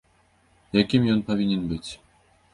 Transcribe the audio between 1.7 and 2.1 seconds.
быць?